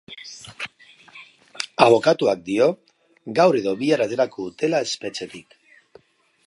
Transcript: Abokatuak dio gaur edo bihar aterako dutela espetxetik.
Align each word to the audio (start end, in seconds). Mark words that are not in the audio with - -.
Abokatuak 1.87 2.41
dio 2.49 2.71
gaur 3.41 3.59
edo 3.61 3.75
bihar 3.83 4.05
aterako 4.09 4.47
dutela 4.51 4.83
espetxetik. 4.89 5.61